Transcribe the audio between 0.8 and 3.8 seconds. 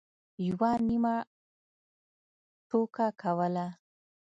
نیمه ټوکه کوله.